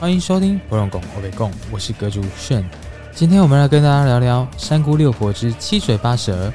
[0.00, 2.64] 欢迎收听《不用拱我被供》，我是阁主炫。
[3.12, 6.52] 今天我们来跟大家聊聊三姑六婆之七嘴八舌。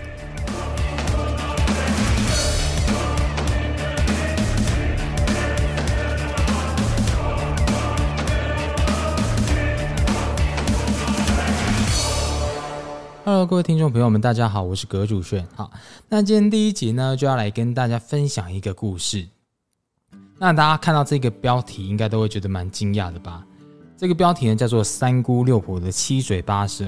[13.25, 15.45] Hello，各位听众朋友们，大家好，我是阁主炫。
[15.53, 15.69] 好，
[16.07, 19.27] 那今天第一集呢，就要来跟大家分享一个故事。
[20.45, 23.45] 那大家看到这个标题，应该都会觉得蛮惊讶的吧？
[23.95, 26.85] 这个标题呢，叫做“三姑六婆的七嘴八舌”。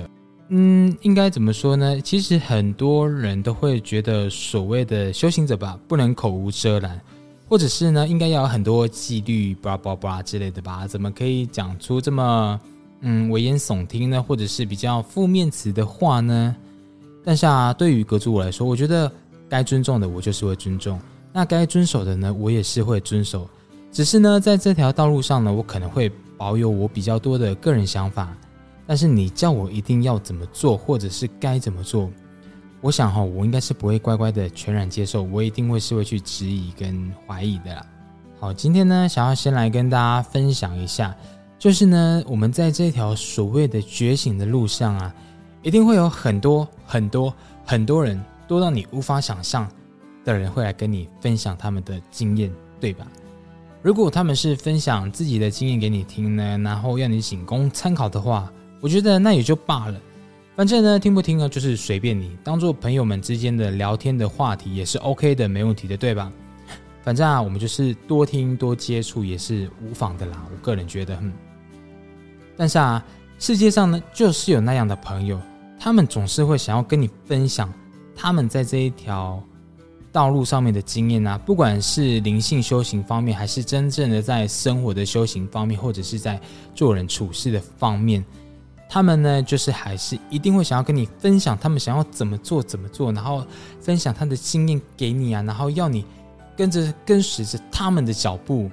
[0.51, 2.01] 嗯，应该怎么说呢？
[2.01, 6.99] 其实很多人都会觉得，所谓的修行者吧，不能口无遮拦，
[7.47, 10.85] 或者是呢，应该要有很多纪律，巴拉巴拉之类的吧？
[10.85, 12.59] 怎么可以讲出这么
[12.99, 14.21] 嗯危言耸听呢？
[14.21, 16.53] 或者是比较负面词的话呢？
[17.23, 19.09] 但是啊，对于格主我来说，我觉得
[19.47, 20.97] 该尊重的，我就是会尊重；
[21.37, 23.45] 那该遵守的呢，我也是会遵守。
[23.91, 28.33] 只是呢，在这条道路上呢，我可能会保有我比较多的个人想法。
[28.87, 32.09] 但是你叫我一定要怎么做，或者是该怎么做，
[32.79, 37.85] 我想哈，我应该是不会乖乖的全然接受，我一定会是会去质疑跟怀疑的啦。
[38.39, 41.13] 好，今天呢，想要先来跟大家分享一下，
[41.59, 45.13] 就是呢，我们在这条所谓的觉醒的路上啊，
[45.63, 47.33] 一定会有很多很多
[47.65, 49.69] 很多人，多到你无法想象
[50.25, 53.07] 的人会来跟你分享他们的经验，对吧？
[53.81, 58.51] 如果他们是分享自己的经验给你听呢，然后要你仅供参考的话，
[58.81, 60.01] 我觉得那也就罢了，
[60.55, 66.31] 反正呢，听不听呢，就是随便你，当做朋友们之间的聊天的话题也是 OK 的，没问题的，对吧？
[67.03, 70.43] 反正啊，我们就是多听多接触也是无妨的啦。
[70.51, 71.31] 我个人觉得，哼。
[72.57, 73.05] 但是啊，
[73.37, 75.39] 世界上呢，就是有那样的朋友，
[75.79, 77.71] 他们总是会想要跟你分享
[78.15, 79.43] 他们在这一条
[80.15, 86.39] 道路上面的经验啊，不管是灵性修行方面，还是真正的在生活的修行方面，或者是在
[86.73, 88.23] 做人处事的方面。
[88.87, 93.45] 他们呢，就是还是一定会想要跟你分享他们想要怎么做怎么做，然后
[93.81, 96.05] 分享他的经验给你啊，然后要你
[96.55, 98.71] 跟着跟随着他们的脚步，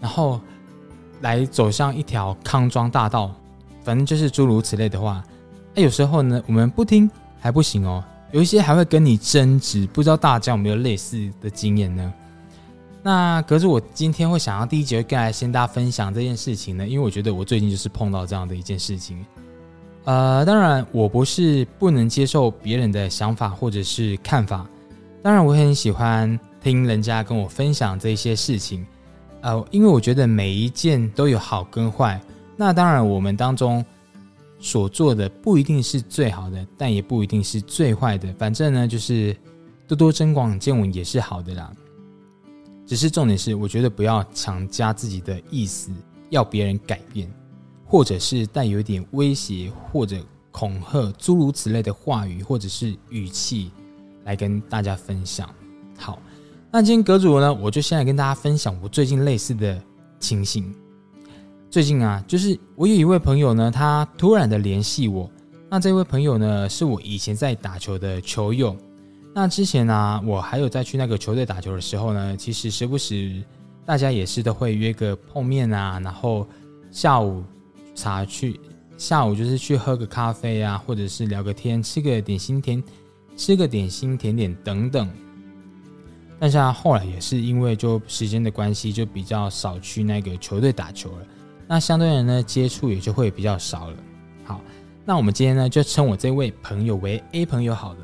[0.00, 0.40] 然后
[1.20, 3.32] 来走向一条康庄大道，
[3.84, 5.22] 反正就是诸如此类的话。
[5.72, 7.08] 那有时候呢，我们不听
[7.38, 8.02] 还不行哦，
[8.34, 12.12] 有一些还会跟你争执，不知道大家有没有类似的经验呢？
[13.00, 19.24] 那可是我今天会想要第一节跟来先大家分享这件事情呢，因为我觉得我最近就是碰到这样的一件事情。
[20.02, 24.66] 呃，当然我不是不能接受别人的想法或者是看法，
[25.22, 28.84] 当然我很喜欢听人家跟我分享这些事情。
[29.42, 32.20] 呃，因为我觉得每一件都有好跟坏。
[32.56, 33.84] 那当然我们当中
[34.64, 38.32] 所做的不一定是最好的，但也不一定是最坏的。
[38.38, 39.36] 反正呢，就是
[39.86, 41.70] 多多增广见闻也是好的啦。
[42.86, 45.92] 只是重点是，我觉得不要强加自己的意思，
[46.30, 47.30] 要别人改变，
[47.84, 50.16] 或者是带有一点威胁或者
[50.50, 53.70] 恐吓诸如此类的话语或者是语气
[54.24, 55.46] 来跟大家分享。
[55.98, 56.18] 好，
[56.70, 59.78] 那今天阁主呢，我就先来跟大家分享我最近类似的
[60.18, 60.74] 情形。
[61.74, 65.28] 最近啊，就是我有一位朋友呢，他突然的联系我。
[65.68, 68.76] 那这位朋友呢，是我以前在打球的球友。
[69.34, 73.42] 那之前呢，我还有在去那个球队打球的时候呢，其实时不时
[73.84, 76.46] 大家也是都会约个碰面啊，然后
[76.92, 77.42] 下午
[77.92, 78.60] 茶去，
[78.96, 82.80] 下午就是去喝个咖啡啊，或者是聊个天，吃个点心甜，
[83.36, 85.10] 吃个点心甜点等等。
[86.38, 91.26] 但是，后来也是因为就时间的关系，就比较少去那个球队打球了。
[91.66, 93.96] 那相对人呢，接触也就会比较少了。
[94.44, 94.60] 好，
[95.04, 97.98] 那我们今天呢，就称我这位朋友为 A 朋友好了。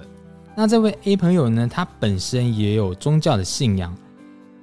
[0.57, 3.95] 那这位 A 朋友呢，他本身也有宗教的信仰。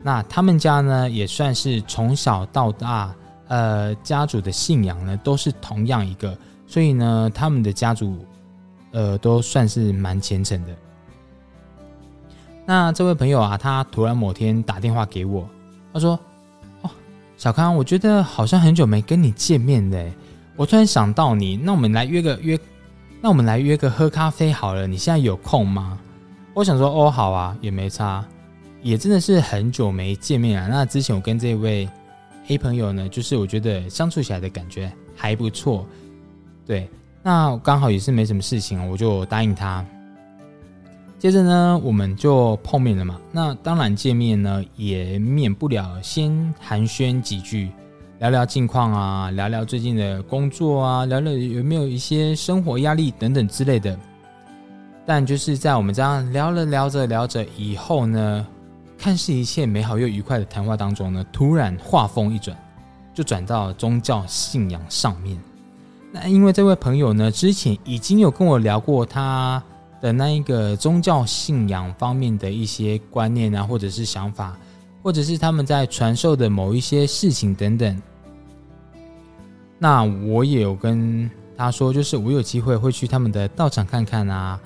[0.03, 3.13] 那他们家呢，也算是从小到大，
[3.47, 8.25] 呃，家族的信仰呢都是同样一个，所以呢，他们的家族，
[8.91, 10.75] 呃，都算是蛮虔诚的。
[12.66, 15.47] 那这位朋友啊，他突然某天打电话给我，
[15.94, 16.19] 他说：“，
[17.38, 20.11] 小康，我觉得好像很久没跟你见面嘞，
[20.56, 22.59] 我突然想到你，那我们来约个约。”
[23.20, 25.97] 那我们来约个喝咖啡好了，你现在有空吗？
[26.53, 28.23] 我想说，哦，好啊，也没差，
[28.84, 30.67] 也真的是很久没见面了。
[30.67, 31.90] 那之前我跟这位
[32.46, 35.84] 黑朋友呢，就是我觉得相处起来的感觉还不错，
[36.64, 36.88] 对，
[37.23, 39.84] 那刚好也是没什么事情，我就答应他。
[41.19, 43.19] 接着呢，我们就碰面了嘛。
[43.31, 47.72] 那当然见面呢，也免不了先寒暄几句。
[48.19, 53.97] 聊聊近况啊，聊聊最近的工作啊，聊聊有没有一些生活压力等等之类的。
[55.08, 58.46] 但就是在我们这样聊了聊着聊着以后呢，
[58.96, 62.55] 看似一切美好又愉快的谈话当中呢，突然话锋一转，
[63.11, 65.35] 就转到宗教信仰上面。
[66.11, 69.61] 那因为这位朋友呢，之前已经有跟我聊过他
[70.02, 74.58] 的那一个宗教信仰方面的一些观念啊，或者是想法，
[75.02, 78.02] 或者是他们在传授的某一些事情等等。
[79.79, 84.59] 那我也有跟他说，就是我有机会会去他们的道场看看啊，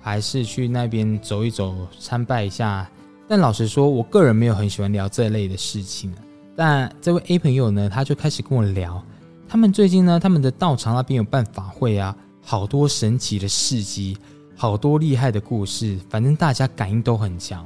[0.00, 2.88] 还是去那边走一走、参拜一下。
[3.28, 6.12] 但老实说，我个人没有很喜欢聊这类的事情。
[6.56, 9.00] 但这位 A 朋友呢，他就开始跟我聊。
[9.48, 14.18] 他们最近呢，他们的道场那边有办法会啊，好多神奇的事迹，
[14.58, 17.64] 好多厉害的故事，反正大家感应都很强。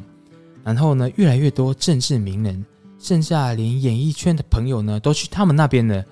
[0.63, 2.65] 然后呢，越来越多政治名人，
[2.99, 6.05] 甚至啊，连演艺圈的朋友呢，都去他们那边了。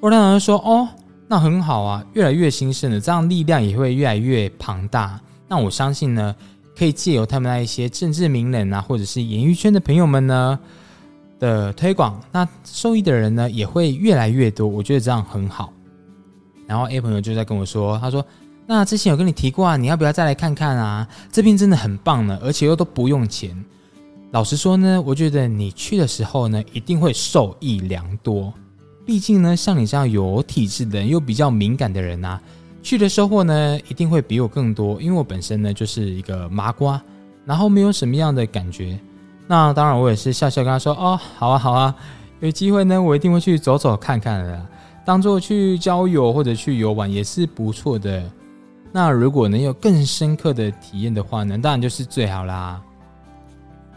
[0.00, 0.86] 我当然说，哦，
[1.26, 5.18] 那很好啊，越来越兴盛了，这样力量也会越来越庞大。
[5.48, 6.36] 那我相信呢，
[6.76, 10.60] 可以借由他们那一些政治名人啊，或者是演艺圈的朋友们呢。
[11.40, 15.72] 的推广，那受益的人呢也会越来越多，我觉得这样很好。
[16.68, 18.24] 然后 A 朋友就在跟我说，他说
[18.74, 21.06] ：“那之前有跟你提过啊，你要不要再来看看啊？
[21.30, 23.54] 这边真的很棒呢，而且又都不用钱。
[24.30, 28.50] 老实说呢，我觉得你去的时候呢，一定会受益良多。
[29.04, 32.40] 毕竟呢，像你这样有体质的人又比较敏感的人啊，
[32.82, 34.98] 去的收获呢一定会比我更多。
[35.02, 36.98] 因为我本身呢就是一个麻瓜，
[37.44, 38.98] 然后没有什么样的感觉。”
[39.46, 41.94] 那当然，我也是笑笑跟他说：“哦，好啊，好啊，
[42.40, 44.66] 有机会呢，我一定会去走走看看的，
[45.04, 48.24] 当做去郊游或者去游玩也是不错的。
[48.92, 52.80] 那如果能有更深刻的体验的话呢，当然就是最好啦。”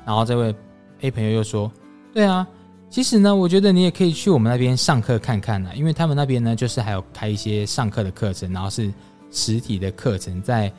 [0.05, 0.55] 然后这位
[1.01, 1.71] A 朋友又说
[2.13, 2.47] ：“对啊，
[2.89, 8.93] 其实呢，我觉得你也可以去我们那边上课看看呢，因为他们那边呢，就是还有开一些上课的课程，然后是
[9.31, 10.71] 实体的课程，在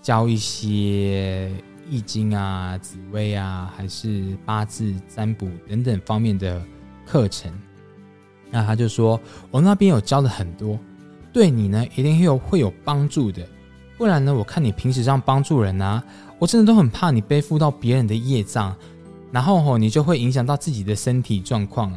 [0.00, 1.50] 教一些。”
[1.90, 6.62] 易经啊、紫薇啊，还是八字占卜等等方面的
[7.06, 7.50] 课程，
[8.50, 9.18] 那他就说，
[9.50, 10.78] 我那边有教的很多，
[11.32, 13.42] 对你呢一定会有会有帮助的。
[13.96, 16.02] 不然呢，我看你平时这样帮助人啊，
[16.38, 18.74] 我真的都很怕你背负到别人的业障，
[19.32, 21.92] 然后吼你就会影响到自己的身体状况。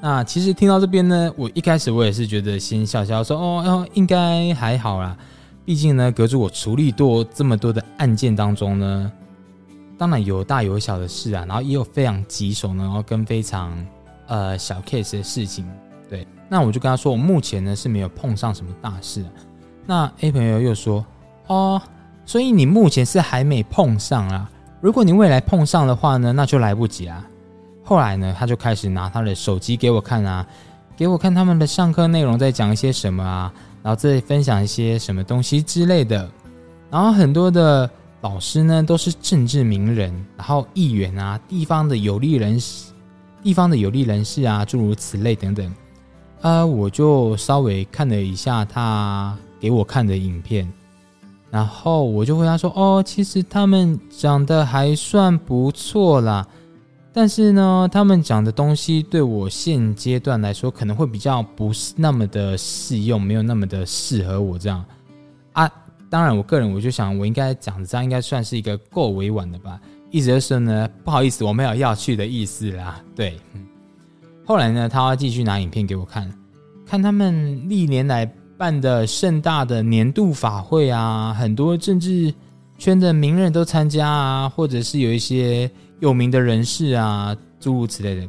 [0.00, 5.16] 那其实听到这边呢，我一开始我也是觉得先笑笑说，哦哦，应该还好啦。
[5.64, 9.12] 毕竟呢，隔着我处理多这么多的案件当中呢，
[9.96, 13.72] 当然有大有小的事啊，然后也有非常棘手呢，然后跟非常
[14.26, 15.64] 呃小 case 的事情。
[16.12, 19.24] 对，那我就跟他说，我目前呢是没有碰上什么大事。
[19.86, 21.02] 那 A 朋友又说，
[21.46, 21.80] 哦，
[22.26, 24.50] 所以你目前是还没碰上啊？
[24.82, 27.26] 如果你未来碰上的话呢，那就来不及啊。
[27.82, 30.46] 后来呢，他就开始拿他的手机给我看啊，
[30.94, 33.50] 给我看他们的上课内容在讲一些什么啊。
[33.82, 36.30] 然后再分享一些什么东西之类的，
[36.90, 37.88] 然后很多的
[38.20, 42.92] 老师呢都是政治名人，然后议员啊，地方的有利人士，
[43.42, 45.74] 地方的有利人士啊，诸如此类等等。
[46.42, 50.70] 啊，我就稍微看了一下他给我看的影片，
[51.50, 56.46] 然后我就回答说：“哦，其实他们讲的还算不错啦。”
[57.14, 64.84] 但是呢，他们讲的东西对我现阶段来说可能会比较不是那么的适用，没有那么的适合我这样
[65.52, 65.70] 啊。
[66.10, 69.80] 当然，我个人我就想，我应该讲的这样应该算是一个够委婉的吧。
[70.10, 73.00] 意思就是呢，不好意思，我没有要去的意思啦。
[73.14, 73.38] 对，
[74.44, 76.32] 后来呢，他要继续拿影片给我看，
[76.86, 78.24] 看他们历年来
[78.56, 82.32] 办的盛大的年度法会啊，很多政治
[82.78, 85.70] 圈的名人都参加啊，或者是有一些。
[86.00, 88.22] 有名的人士啊，诸如此类的。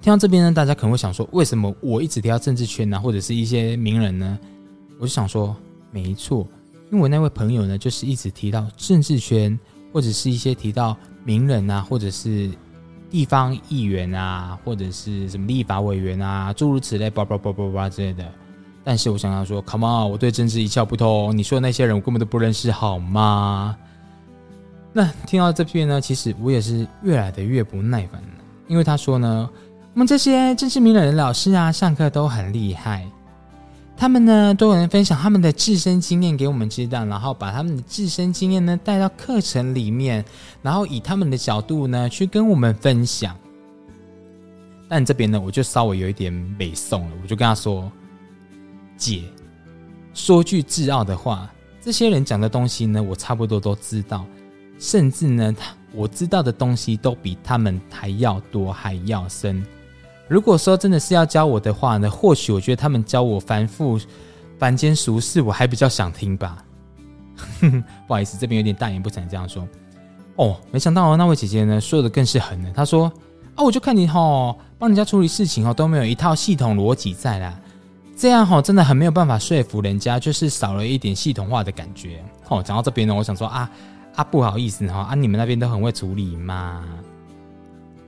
[0.00, 4.38] 听到这边呢，大家可能会想说，为什么我一直提到政治圈呢，或者是一些名人呢？
[5.00, 5.56] 我就想说，
[5.90, 6.46] 没错，
[6.92, 9.58] 因为我那位朋友呢，就是一直提到政治圈，
[9.92, 12.48] 或者是一些提到名人啊，或者是
[13.10, 18.24] 地方议员啊，或者是什么立法委员啊，诸如此类，叭叭叭叭叭之类的。
[18.84, 23.76] 但是我想要说，Come on，我对政治一窍不通，你说的那些人，我根本都不认识，好吗？
[24.92, 28.28] 那听到这篇呢，其实我也是越来的越不耐烦了，
[28.66, 29.48] 因为他说呢，
[29.92, 33.06] 我们这些政治名人的老师啊，上课都很厉害，
[33.98, 40.24] 他们呢都有人分享他们的自身经验给我们知道，然后把他们的自身经验呢带到课程里面，
[40.62, 43.36] 然后以他们的角度呢去跟我们分享。
[44.88, 47.90] 但这边呢，我就稍微有一点美送了，我就跟他说
[48.96, 49.24] ：“姐，
[50.14, 51.50] 说句自傲的话，
[51.80, 54.24] 这些人讲的东西呢，我差不多都知道。”
[54.78, 59.60] 甚至呢，他我知道的东西都比他们还要多，还要深。
[60.28, 63.98] 如果说真的是要教我的话呢，或许我觉得他们教我凡复
[64.58, 66.62] 凡间俗事，我还比较想听吧。
[68.06, 69.66] 不好意思，这边有点大言不惭这样说。
[70.36, 72.70] 哦，没想到那位姐姐呢说的更是狠了。
[72.72, 73.10] 她说
[73.56, 77.58] ：“啊，我就看你哈帮人家处理事情哦，都没有一套系统逻辑在啦。
[78.16, 82.22] 这样哈，真的很没有办法说服人家，就是少了一点系统化的感觉。
[82.48, 83.70] 哦，讲到这边呢，我想说啊
[84.16, 86.84] 啊，不好意思哈啊，你们那边都很会处理嘛？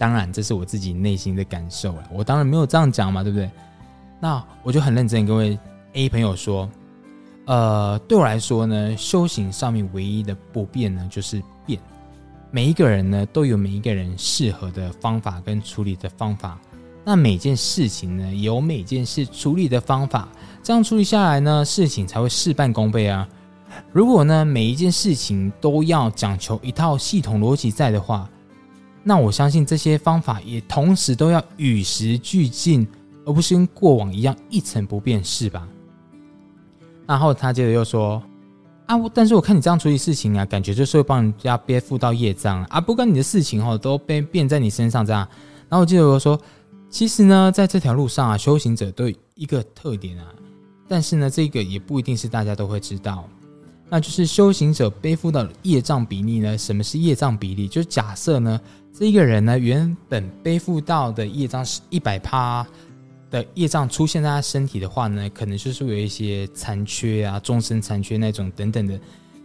[0.01, 2.05] 当然，这是我自己内心的感受了。
[2.11, 3.51] 我当然没有这样讲嘛，对不对？
[4.19, 5.59] 那我就很认真跟位
[5.93, 6.67] A 朋友说，
[7.45, 11.79] 呃，对我来说呢，修行上面唯一的不变呢，就是变。
[12.51, 16.59] 每一个人呢，都有每一个人适合的方法跟处理的方法。
[17.05, 20.31] 那每件事情呢，有每件事处理的方法，
[20.63, 23.29] 这样处理下来呢，事情才会事半功倍啊。
[23.93, 28.27] 如果呢，每一件事情都要讲求一套系统逻辑在的话，
[29.03, 32.87] 那我相信这些方法也同时都要与时俱进，
[33.25, 35.67] 而不是跟过往一样一成不变，是吧？
[37.07, 38.23] 然后他接着又说
[38.87, 45.27] ：“啊，但是我看你这样处理事情啊，感觉就是会帮人家背负到业障啊，不跟你的事情哦都被变在你身上这样。”
[45.69, 46.41] 然后我记得我说。
[46.93, 50.27] 其实呢，在这条路上啊，修行者都有一个特点啊，
[50.89, 53.29] 但是呢，这个也不一定是大家都会知道，
[53.89, 56.59] 那就是修行者背负到业障比例呢。
[56.59, 57.69] 什么是业障比例？
[57.69, 58.61] 就是假设呢，
[58.93, 62.67] 这一个人呢，原本背负到的业障是一百趴
[63.31, 68.99] 的业障出现在他身体的话呢，可能就是有一些残缺啊，终身残缺那种等等的。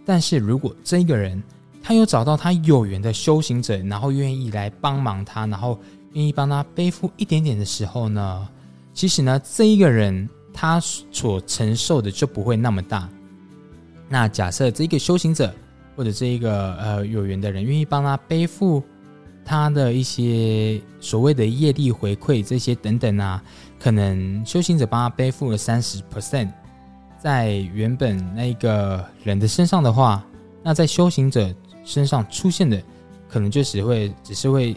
[0.05, 1.41] 但是如果这一个人
[1.81, 5.79] 他有找到他有缘的修行者，然后愿意来帮忙他，然后。
[6.13, 8.47] 愿意帮他背负一点点的时候呢，
[8.93, 13.09] 其实呢，这一个人他所承受的就不会那么大。
[14.07, 15.53] 那假设这个修行者
[15.93, 18.81] 或者这一个呃有缘的人愿意帮他背负
[19.45, 23.41] 他的一些所谓的业力回馈这些等等啊，
[23.79, 26.49] 可能修行者帮他背负了三十 percent，
[27.21, 30.25] 在原本那个人的身上的话，
[30.63, 32.81] 那在修行者身上出现的
[33.29, 34.75] 可能就只会只是会。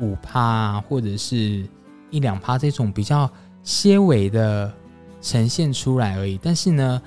[0.00, 1.64] 五趴或者是
[2.10, 3.30] 一两趴这种比较
[3.62, 4.74] 些微的
[5.22, 7.00] 呈现出来而已，但是呢，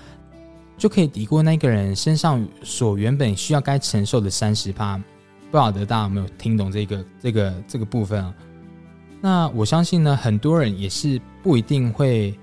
[0.78, 4.98] 就可以抵过那个人身上所原本需要该承受的三十趴。
[5.52, 8.34] 不晓得大家有没有听懂这个这个这个部分啊？
[9.22, 12.38] 那我相信呢，很多人也是不一定会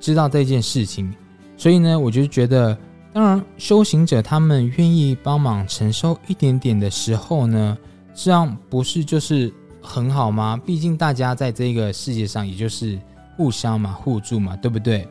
[0.00, 1.12] 知道这件事情，
[1.56, 2.76] 所以呢，我就觉得，
[3.12, 7.78] 当然修行者他们愿意帮忙承受一点点的时候呢。
[8.16, 9.52] 这样不是就是
[9.82, 10.56] 很好吗？
[10.64, 12.96] 毕竟大家在这个世界上，也就是
[13.36, 15.04] 互相嘛、互助嘛，对不对？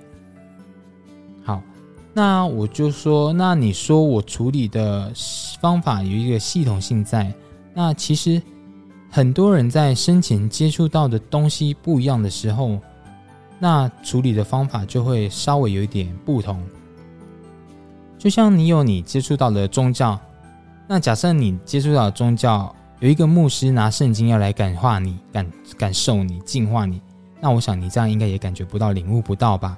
[2.14, 5.12] 那我就说，那你说我处理的
[5.60, 7.34] 方法有一个系统性在，
[7.74, 8.42] 那其实
[9.10, 12.80] 很多人在生前接触到的东西不一样的时候，
[13.60, 16.62] 那处理的方法就会稍微有一点不同。
[18.18, 20.20] 就像你有你接触到的宗教，
[20.88, 22.74] 那假设你接触到宗教。
[23.00, 25.46] 有一个牧师拿圣经要来感化你、感
[25.78, 27.02] 感受你、净化你，
[27.42, 29.78] 那我想你这样应该也感觉不到、领悟不到吧？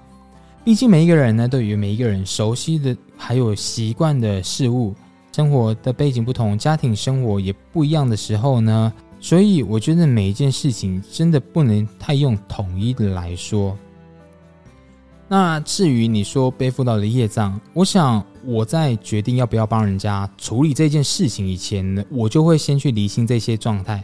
[0.66, 4.96] 毕竟每一个人呢，都有每一个人熟悉的还有习惯的事物，
[5.32, 13.78] 生活的背景不同，家庭生活也不一样的时候呢，所以我觉得每一件事情真的不能太用统一的来说。
[15.28, 24.04] 那至于你说背负到的业障，我想我在决定要不要帮人家处理这件事情以前呢，我就会先去理清这些状态，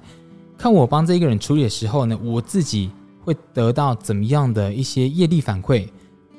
[0.60, 2.92] 看我帮这个人处理的时候呢，我自己
[3.24, 5.88] 会得到怎么样的一些业力反馈。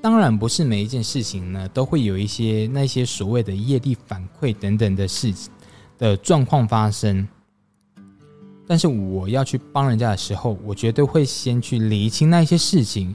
[0.03, 5.51] 当然，不是每一件事情呢都会有一些那些所谓的业力反馈等等的事情
[5.97, 7.27] 的状况发生。
[8.67, 13.15] 但是我要去帮人家的时候，我绝对会先去理清那些事情。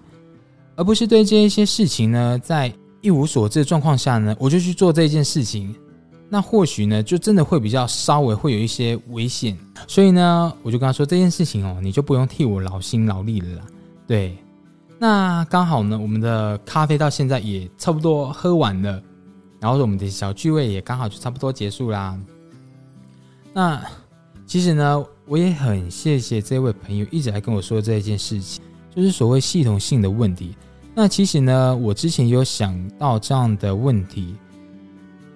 [0.77, 5.75] 而不是对这一些事情呢，在一无所知的状况下呢，我就去做这件事情，
[6.29, 9.57] 那或许呢，就真的会比较稍微会有一些危险。
[9.87, 13.65] 所以呢，我就跟他说这件事情哦，你就不用替我劳心劳力了啦。
[14.05, 14.37] 对，
[14.99, 19.01] 那刚好呢，我们的咖啡到现在也差不多喝完了，
[19.59, 22.19] 然后我们的小聚会也刚好就差不多结束啦。
[23.53, 23.81] 那
[24.45, 28.63] 其实呢，我也很谢谢这位朋友一直来跟我说这一件事情，
[28.95, 30.55] 就是所谓系统性的问题。
[30.95, 34.35] 那其实呢，我之前有想到这样的问题，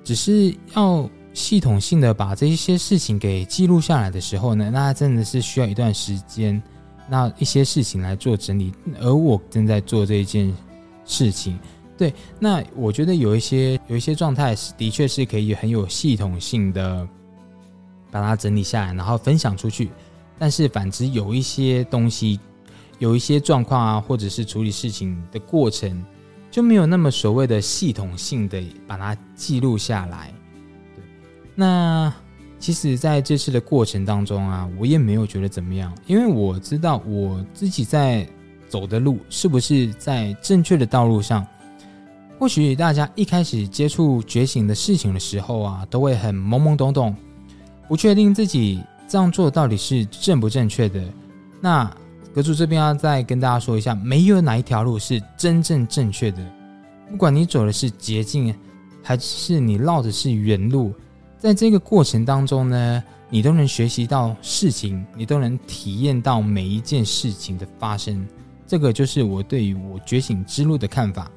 [0.03, 6.61] 只是要系统性的把这一些事情给记录下来的时候呢，那真的是需要一段时间，
[7.11, 8.73] 那一些事情来做整理。
[9.01, 10.55] 而我正在做这一件
[11.03, 11.59] 事情，
[11.97, 17.05] 对，那我觉得有一些有一些状态是的确是可以很有系统性的
[18.09, 19.91] 把它整理下来，然后分享出去。
[20.39, 22.39] 但是反之有一些东西。
[22.99, 26.05] 有一些状况啊，或者是处理事情的过程，
[26.51, 30.31] 就没有那么所谓的系统性的把它记录下来。
[30.95, 31.03] 对，
[31.55, 32.13] 那
[32.61, 38.25] 其实在这次的过程当中啊，我也没有觉得怎么样，因为我知道我自己在
[38.69, 41.45] 走的路是不是在正确的道路上。
[42.37, 47.15] 或许大家一开始接触觉醒的事情的时候啊，都会很懵懵懂懂，
[47.87, 51.03] 不确定自己这样做到底是正不正确的。
[51.59, 51.91] 那
[52.33, 56.37] 阁主这边要再跟大家说一下，没有哪一条路是真正正确的，
[57.09, 58.55] 不管你走的是捷径，
[59.03, 60.93] 还是你绕的是原路，
[61.41, 68.23] 在这个过程当中呢，你都能学习到事情，你都能体验到每一件事情的发生。
[68.67, 71.31] 这个就是我对于我觉醒之路的看法。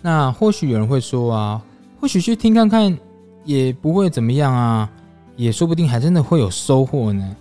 [0.00, 1.60] 那或许有人会说啊，
[2.00, 2.96] 或许去听看看
[3.44, 4.88] 也不会怎么样啊，
[5.34, 7.36] 也说不定还真的会有收获呢。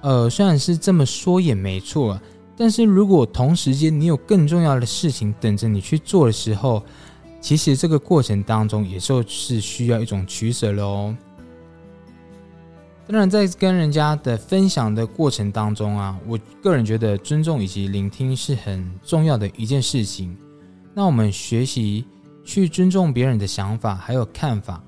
[0.00, 2.20] 呃，虽然是这么说也没错，
[2.56, 6.82] 但是如果同时间你有更重要的事情等着你去做的时候，
[7.42, 11.14] 其实这个过程当中也就是需要一种取舍喽。
[13.08, 20.34] 当然，在跟人家的分享的过程当中啊，我个人觉得尊重以及聆听是很重要的一件事情。
[20.94, 22.06] 那我们学习
[22.44, 24.82] 去尊重别人的想法还有看法，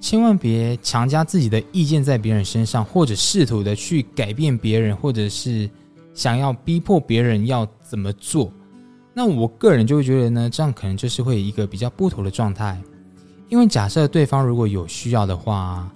[0.00, 5.68] 千万别强加自己的意见在别人身上，或者试图的去改变别人，或者是
[6.14, 8.50] 想要逼迫别人要怎么做。
[9.14, 12.80] 那我个人就会觉得呢，这样可能就是会一个比较不妥的状态。
[13.48, 15.90] 因为假设对方如果有需要的话，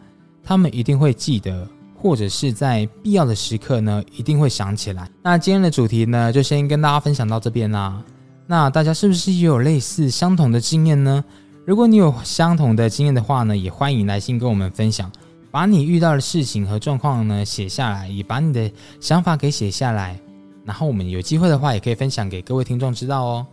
[0.45, 5.11] 他们一定会记得，或者是在必要的时刻呢，一定会想起来。
[5.23, 8.03] 那今天的主题呢，就先跟大家分享到这边啦。
[8.47, 11.25] 那大家是不是也有类似相同的经验呢？
[11.65, 15.11] 如果你有相同的经验的话呢，也欢迎来信跟我们分享，
[15.51, 18.71] 把你遇到的事情和状况呢写下来，也把你的
[19.01, 20.21] 想法给写下来，
[20.67, 23.47] 然后我们有机会的话，也可以分享给各位听众知道哦。